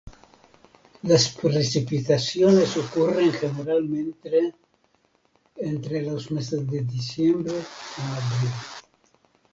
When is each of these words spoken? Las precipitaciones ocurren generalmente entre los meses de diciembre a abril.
Las 1.03 1.29
precipitaciones 1.29 2.75
ocurren 2.75 3.31
generalmente 3.33 4.55
entre 5.57 6.01
los 6.01 6.31
meses 6.31 6.67
de 6.71 6.81
diciembre 6.81 7.53
a 7.99 8.15
abril. 8.15 8.51